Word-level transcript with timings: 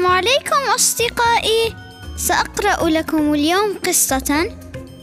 السلام 0.00 0.16
عليكم 0.16 0.72
أصدقائي. 0.74 1.76
سأقرأ 2.16 2.88
لكم 2.88 3.34
اليوم 3.34 3.78
قصة 3.86 4.56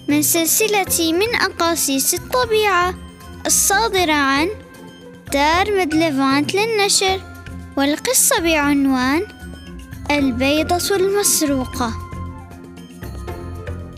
من 0.07 0.21
سلسلة 0.21 1.11
من 1.11 1.35
أقاصيص 1.35 2.13
الطبيعة 2.13 2.93
الصادرة 3.45 4.13
عن 4.13 4.47
دار 5.33 5.79
مدلفانت 5.79 6.55
للنشر 6.55 7.21
والقصة 7.77 8.39
بعنوان 8.39 9.27
البيضة 10.11 10.95
المسروقة. 10.95 11.93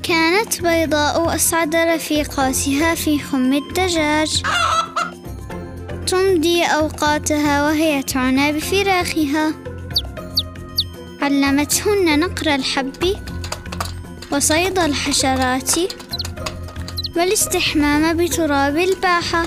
كانت 0.03 0.61
بيضاء 0.61 1.35
أسعد 1.35 1.75
رفيقاتها 1.75 2.95
في 2.95 3.19
خم 3.19 3.53
الدجاج. 3.53 4.43
تمضي 6.07 6.63
أوقاتها 6.63 7.63
وهي 7.63 8.03
تعنى 8.03 8.51
بفراخها. 8.51 9.68
علمتهن 11.21 12.19
نقر 12.19 12.55
الحب 12.55 13.15
وصيد 14.31 14.79
الحشرات 14.79 15.71
والاستحمام 17.17 18.17
بتراب 18.17 18.77
الباحة 18.77 19.45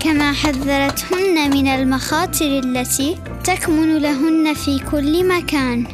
كما 0.00 0.32
حذرتهن 0.32 1.50
من 1.50 1.66
المخاطر 1.68 2.58
التي 2.64 3.18
تكمن 3.44 3.98
لهن 3.98 4.54
في 4.54 4.78
كل 4.78 5.28
مكان. 5.28 5.86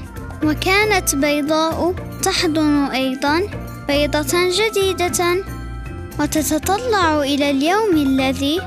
وكانت 0.44 1.14
بيضاء 1.14 1.94
تحضن 2.22 2.84
أيضا 2.84 3.40
بيضة 3.88 4.34
جديدة 4.58 5.44
وتتطلع 6.20 7.22
إلى 7.22 7.50
اليوم 7.50 7.96
الذي 7.96 8.60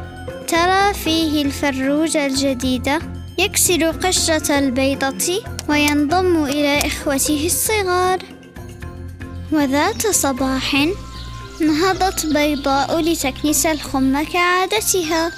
ترى 0.47 0.93
فيه 0.93 1.45
الفروج 1.45 2.17
الجديد 2.17 2.89
يكسر 3.37 3.91
قشرة 3.91 4.59
البيضة 4.59 5.43
وينضم 5.69 6.43
إلى 6.45 6.77
إخوته 6.77 7.45
الصغار. 7.45 8.19
وذات 9.51 10.07
صباح 10.07 10.87
نهضت 11.61 12.25
بيضاء 12.25 12.99
لتكنس 12.99 13.65
الخم 13.65 14.23
كعادتها. 14.23 15.31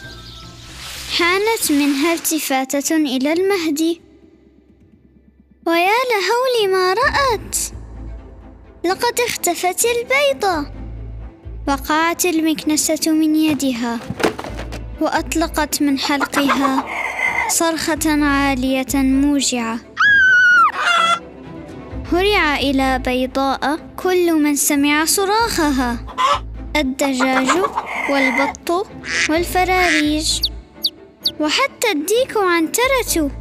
حانت 1.18 1.72
منها 1.72 2.14
التفاتة 2.14 2.96
إلى 2.96 3.34
المهد. 3.34 3.82
ويا 5.68 6.00
لهول 6.12 6.72
ما 6.72 6.94
رأت 6.94 7.58
لقد 8.86 9.20
اختفت 9.28 9.86
البيضة. 9.86 10.72
وقعت 11.68 12.26
المكنسة 12.26 13.12
من 13.12 13.36
يدها 13.36 14.00
وأطلقت 15.02 15.82
من 15.82 16.00
حلقها. 16.00 17.03
صرخة 17.50 18.26
عالية 18.26 18.96
موجعة. 18.96 19.80
هرع 22.12 22.56
إلى 22.56 23.00
بيضاء. 23.00 23.80
كل 23.98 24.34
من 24.34 24.56
سمع 24.56 25.06
صراخها. 25.06 25.98
الدجاج 26.76 27.50
والبط 28.10 28.88
والفراريج. 29.30 30.42
وحتى 31.40 31.92
الديك 31.92 32.38
عنترة. 32.38 33.32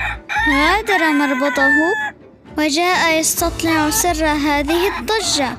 غادر 0.51 1.13
مربطه. 1.13 1.71
وجاء 2.59 3.19
يستطلع 3.19 3.91
سر 3.91 4.27
هذه 4.27 4.99
الضجة. 4.99 5.57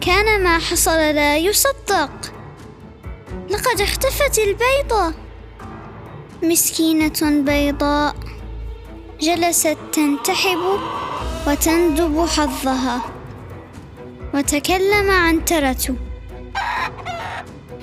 كان 0.00 0.44
ما 0.44 0.58
حصل 0.58 0.96
لا 0.96 1.36
يصدق. 1.36 2.10
لقد 3.50 3.80
اختفت 3.80 4.38
البيضة. 4.38 5.23
مسكينة 6.42 7.42
بيضاء 7.42 8.14
جلست 9.20 9.76
تنتحب 9.92 10.58
وتندب 11.46 12.26
حظها 12.26 13.00
وتكلم 14.34 15.10
عنترة 15.10 15.96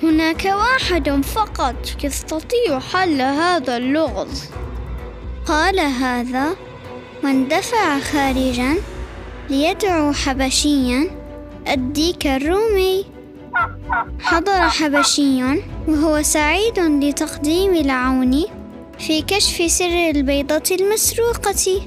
هناك 0.02 0.44
واحد 0.44 1.24
فقط 1.24 2.04
يستطيع 2.04 2.78
حل 2.78 3.20
هذا 3.20 3.76
اللغز. 3.76 4.44
قال 5.46 5.80
هذا 5.80 6.56
واندفع 7.24 7.98
خارجا 7.98 8.76
ليدعو 9.50 10.12
حبشيا. 10.12 11.10
الديك 11.68 12.26
الرومي 12.26 13.11
حضر 14.20 14.68
حبشي 14.68 15.42
وهو 15.88 16.22
سعيد 16.22 16.78
لتقديم 16.78 17.74
العون 17.74 18.44
في 18.98 19.22
كشف 19.22 19.70
سر 19.70 20.10
البيضة 20.10 20.62
المسروقة. 20.70 21.82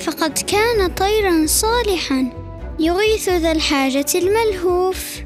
فقد 0.00 0.38
كان 0.38 0.88
طيرا 0.94 1.46
صالحا 1.46 2.32
يغيث 2.78 3.28
ذا 3.28 3.52
الحاجة 3.52 4.06
الملهوف. 4.14 5.22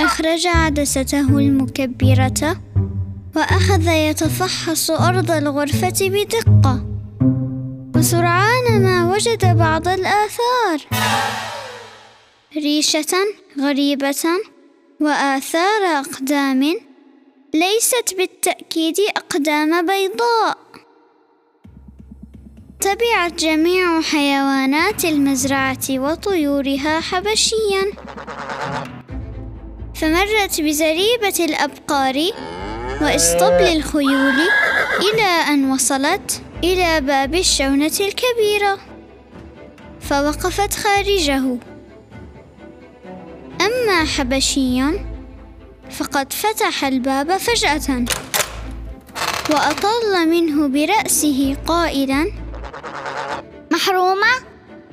أخرج 0.00 0.46
عدسته 0.46 1.38
المكبرة 1.38 2.56
وأخذ 3.36 3.88
يتفحص 3.88 4.90
أرض 4.90 5.30
الغرفة 5.30 5.98
بدقة. 6.00 6.86
وسرعان 7.96 8.82
ما 8.82 9.12
وجد 9.12 9.56
بعض 9.58 9.88
الآثار. 9.88 10.78
ريشة 12.56 13.39
غريبة 13.58 14.24
وآثار 15.00 15.82
أقدام 15.82 16.80
ليست 17.54 18.14
بالتأكيد 18.16 18.96
أقدام 19.16 19.86
بيضاء. 19.86 20.58
تبعت 22.80 23.34
جميع 23.34 24.00
حيوانات 24.00 25.04
المزرعة 25.04 25.90
وطيورها 25.90 27.00
حبشيا. 27.00 27.92
فمرت 29.94 30.60
بزريبة 30.60 31.34
الأبقار 31.40 32.30
وإسطبل 33.02 33.76
الخيول 33.76 34.40
إلى 35.00 35.22
أن 35.22 35.70
وصلت 35.70 36.42
إلى 36.64 37.00
باب 37.00 37.34
الشونة 37.34 37.92
الكبيرة. 38.00 38.78
فوقفت 40.00 40.74
خارجه. 40.74 41.69
أما 43.70 44.04
حبشي 44.04 44.82
فقد 45.90 46.32
فتح 46.32 46.84
الباب 46.84 47.36
فجأة 47.36 48.04
وأطل 49.50 50.28
منه 50.28 50.68
برأسه 50.68 51.56
قائلا 51.66 52.32
محرومة 53.72 54.26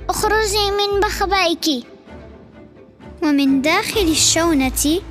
اخرجي 0.09 0.71
من 0.71 0.99
بخبائك. 0.99 1.85
ومن 3.23 3.61
داخل 3.61 4.01
الشونة 4.01 5.01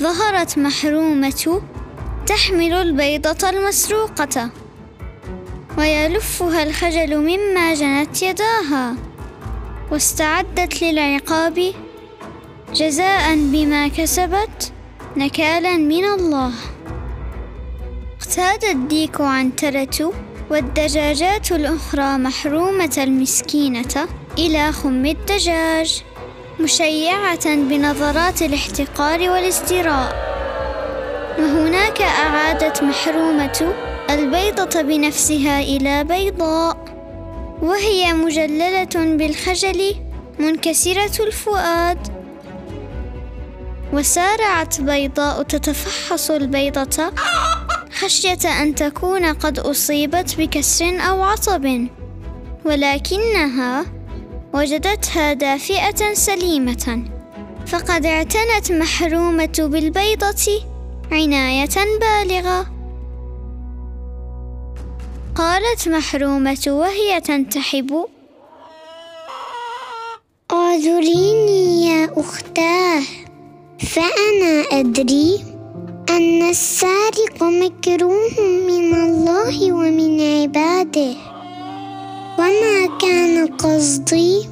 ظهرت 0.00 0.58
محرومة 0.58 1.62
تحمل 2.26 2.72
البيضة 2.72 3.48
المسروقة 3.50 4.50
ويلفها 5.78 6.62
الخجل 6.62 7.16
مما 7.16 7.74
جنت 7.74 8.22
يداها 8.22 8.96
واستعدت 9.90 10.82
للعقاب 10.82 11.72
جزاء 12.74 13.34
بما 13.34 13.88
كسبت 13.88 14.72
نكالا 15.16 15.76
من 15.76 16.04
الله. 16.04 16.52
اقتاد 18.20 18.64
الديك 18.64 19.20
عنترة 19.20 20.12
والدجاجات 20.50 21.52
الأخرى 21.52 22.18
محرومة 22.18 22.94
المسكينة 22.98 24.08
إلى 24.38 24.72
خم 24.72 25.06
الدجاج 25.06 26.02
مشيعة 26.60 27.54
بنظرات 27.54 28.42
الاحتقار 28.42 29.30
والازدراء 29.30 30.30
وهناك 31.38 32.02
أعادت 32.02 32.82
محرومة 32.82 33.74
البيضة 34.10 34.82
بنفسها 34.82 35.60
إلى 35.60 36.04
بيضاء 36.04 36.76
وهي 37.62 38.12
مجللة 38.12 39.16
بالخجل 39.16 39.94
منكسرة 40.38 41.24
الفؤاد. 41.24 42.19
وسارعت 43.92 44.80
بيضاء 44.80 45.42
تتفحص 45.42 46.30
البيضة. 46.30 47.12
خشية 47.92 48.62
أن 48.62 48.74
تكون 48.74 49.24
قد 49.24 49.58
أصيبت 49.58 50.34
بكسر 50.38 51.00
أو 51.00 51.22
عصب. 51.22 51.86
ولكنها 52.64 53.84
وجدتها 54.54 55.32
دافئة 55.32 56.14
سليمة. 56.14 57.04
فقد 57.66 58.06
اعتنت 58.06 58.72
محرومة 58.72 59.56
بالبيضة 59.58 60.62
عناية 61.12 61.76
بالغة. 62.00 62.66
قالت 65.34 65.88
محرومة 65.88 66.64
وهي 66.66 67.20
تنتحب. 67.20 68.06
أعذريني 70.52 71.86
يا 71.86 72.10
أختاه. 72.16 73.02
فأنا 73.80 74.80
أدري 74.80 75.40
أن 76.10 76.42
السارق 76.42 77.42
مكروه 77.42 78.40
من 78.40 78.94
الله 78.94 79.72
ومن 79.72 80.20
عباده. 80.20 81.14
وما 82.38 82.98
كان 83.00 83.46
قصدي 83.46 84.48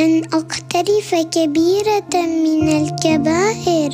أن 0.00 0.24
أقترف 0.24 1.14
كبيرة 1.14 2.14
من 2.14 2.68
الكبائر 2.68 3.90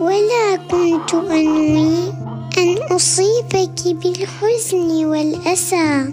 ولا 0.00 0.56
كنت 0.70 1.14
أنوي 1.14 2.12
أن 2.58 2.76
أصيبك 2.90 3.80
بالحزن 3.84 5.04
والأسى. 5.04 6.04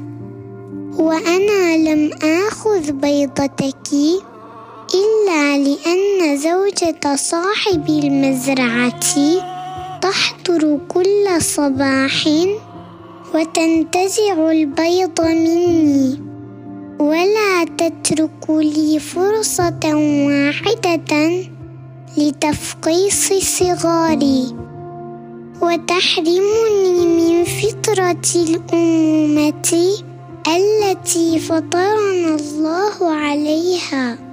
وأنا 0.97 1.77
لم 1.77 2.11
آخذ 2.23 2.91
بيضتك. 2.91 3.89
إلا 4.93 5.57
لأن 5.57 6.37
زوجة 6.37 7.15
صاحب 7.15 7.89
المزرعة 7.89 8.99
تحضر 10.01 10.79
كل 10.87 11.41
صباح 11.41 12.27
وتنتزع 13.35 14.51
البيض 14.51 15.21
مني 15.21 16.21
ولا 16.99 17.63
تترك 17.77 18.49
لي 18.49 18.99
فرصة 18.99 19.79
واحدة 20.27 21.31
لتفقيس 22.17 23.33
صغاري. 23.33 24.55
وتحرمني 25.61 27.05
من 27.05 27.43
فطرة 27.43 28.25
الأمومة 28.35 29.73
التي 30.47 31.39
فطرنا 31.39 32.35
الله 32.35 33.13
عليها. 33.13 34.24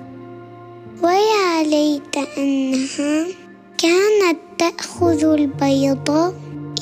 ويا 1.03 1.63
ليت 1.63 2.17
أنها 2.39 3.27
كانت 3.79 4.39
تأخذ 4.59 5.25
البيض 5.25 6.35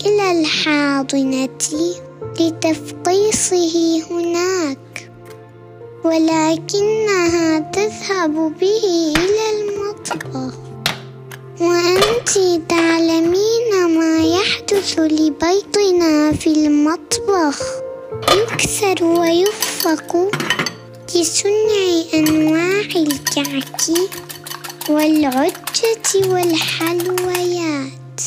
إلى 0.07 0.41
الحاضنة 0.41 1.49
لتفقيصه 2.41 4.03
هناك 4.11 5.11
ولكنها 6.05 7.59
تذهب 7.59 8.35
به 8.61 9.13
إلى 9.17 9.47
المطبخ. 9.61 10.55
وأنت 11.61 12.61
تعلمين 12.69 13.99
ما 13.99 14.25
يحدث 14.25 14.99
لبيضنا 14.99 16.33
في 16.33 16.47
المطبخ. 16.47 17.63
يكسر 18.37 19.05
ويخفق 19.05 20.31
لصنع 21.21 22.03
أنواع 22.15 22.89
الكعك 22.97 23.81
والعجة 24.89 26.29
والحلويات. 26.33 28.21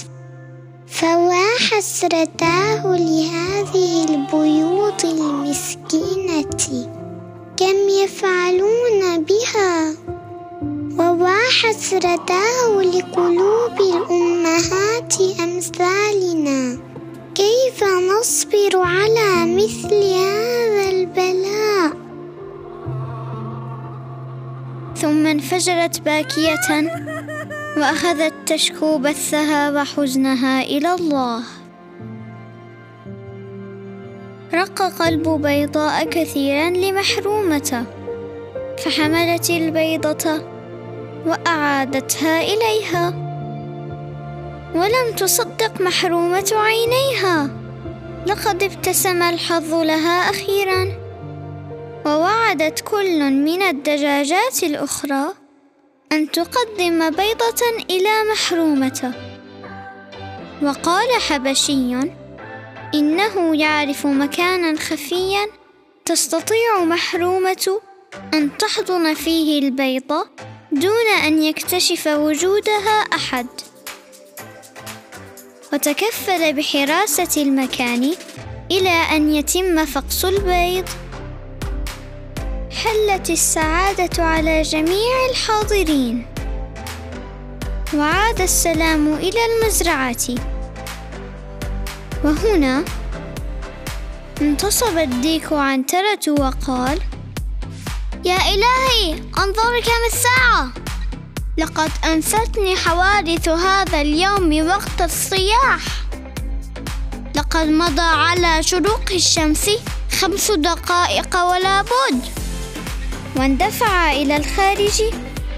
فوا 0.88 1.46
حسرتاه 1.70 2.84
لهذه 2.86 4.06
البيوت 4.10 5.06
المسكينة 5.06 6.58
كم 7.58 7.78
يفعلون 8.04 9.24
بها؟ 9.24 9.96
ووا 11.00 11.38
حسرتاه 11.62 12.82
لقلوب 12.82 13.82
الأمهات 13.82 15.14
أمثالنا؟ 15.40 16.80
كيف 17.36 17.84
نصبر 17.84 18.78
على 18.78 19.46
مثل 19.56 19.94
هذا 19.94 20.33
انفجرت 25.44 26.02
باكية 26.02 26.92
وأخذت 27.78 28.34
تشكو 28.46 28.98
بثها 28.98 29.72
وحزنها 29.72 30.62
إلى 30.62 30.94
الله. 30.94 31.44
رق 34.54 34.82
قلب 34.82 35.30
بيضاء 35.30 36.06
كثيرا 36.06 36.70
لمحرومته 36.70 37.84
فحملت 38.78 39.50
البيضة 39.50 40.42
وأعادتها 41.26 42.42
إليها. 42.42 43.10
ولم 44.76 45.16
تصدق 45.18 45.82
محرومة 45.82 46.52
عينيها 46.54 47.50
لقد 48.26 48.64
ابتسم 48.64 49.22
الحظ 49.22 49.74
لها 49.74 50.30
أخيرا. 50.30 51.03
ووعدت 52.06 52.82
كل 52.82 53.32
من 53.32 53.62
الدجاجات 53.62 54.64
الأخرى 54.64 55.34
أن 56.12 56.32
تقدم 56.32 57.10
بيضة 57.10 57.62
إلى 57.90 58.24
محرومته. 58.32 59.12
وقال 60.64 61.22
حبشي 61.22 61.96
إنه 62.94 63.56
يعرف 63.56 64.08
مكانا 64.08 64.80
خفيا 64.80 65.48
تستطيع 66.06 66.84
محرومة 66.84 67.80
أن 68.34 68.58
تحضن 68.58 69.14
فيه 69.14 69.60
البيضة 69.60 70.28
دون 70.72 71.08
أن 71.26 71.44
يكتشف 71.44 72.08
وجودها 72.08 73.00
أحد. 73.14 73.48
وتكفل 75.74 76.54
بحراسة 76.54 77.42
المكان 77.42 78.14
إلى 78.72 78.90
أن 78.90 79.34
يتم 79.36 79.86
فقس 79.86 80.26
البيض 80.26 80.86
حلت 82.84 83.30
السعادة 83.30 84.24
على 84.24 84.62
جميع 84.62 85.26
الحاضرين. 85.30 86.26
وعاد 87.94 88.42
السلام 88.42 89.14
إلى 89.14 89.40
المزرعة. 89.46 90.26
وهنا 92.24 92.84
انتصب 94.42 94.98
الديك 94.98 95.54
عنترة 95.54 96.26
وقال 96.40 97.00
يا 98.26 98.38
إلهي 98.38 99.14
انظر 99.38 99.80
كم 99.80 100.04
الساعة. 100.14 100.72
لقد 101.58 101.92
أنستني 102.06 102.76
حوادث 102.76 103.50
هذا 103.50 104.02
اليوم 104.02 104.68
وقت 104.68 105.02
الصياح. 105.02 105.82
لقد 107.36 107.68
مضى 107.68 108.02
على 108.02 108.64
شروق 108.64 109.12
الشمس 109.12 109.70
خمس 110.22 110.52
دقائق 110.52 111.44
ولا 111.44 111.82
بد. 111.82 112.43
واندفع 113.36 114.12
إلى 114.12 114.38
الخارج 114.38 115.04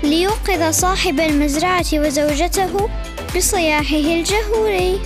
ليوقظ 0.03 0.73
صاحب 0.73 1.19
المزرعة 1.19 1.85
وزوجته 1.93 2.89
بصياحه 3.35 3.95
الجهوري. 3.95 4.99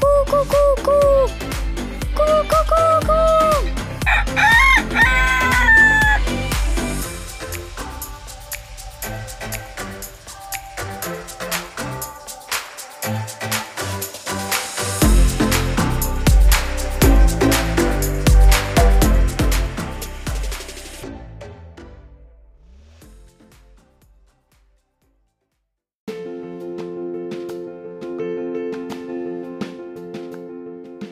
كو 0.00 0.30
كو 0.30 0.44
كو 0.44 0.82
كو. 0.82 0.98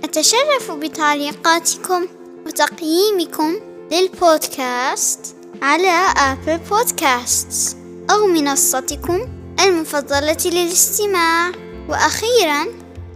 أتشرف 0.06 0.70
بتعليقاتكم 0.70 2.06
وتقييمكم 2.46 3.56
للبودكاست 3.92 5.36
على 5.62 6.06
آبل 6.16 6.58
بودكاست 6.58 7.76
أو 8.10 8.26
منصتكم 8.26 9.28
المفضلة 9.60 10.36
للاستماع. 10.44 11.52
وأخيرا 11.88 12.66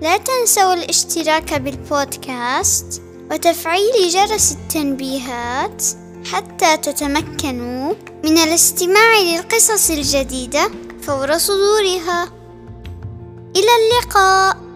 لا 0.03 0.17
تنسوا 0.17 0.75
الاشتراك 0.75 1.55
بالبودكاست 1.55 3.03
وتفعيل 3.31 4.09
جرس 4.09 4.53
التنبيهات 4.53 5.85
حتى 6.33 6.77
تتمكنوا 6.77 7.95
من 8.25 8.39
الاستماع 8.39 9.19
للقصص 9.19 9.91
الجديدة 9.91 10.71
فور 11.03 11.39
صدورها. 11.39 12.33
إلى 13.57 13.71
اللقاء. 13.81 14.70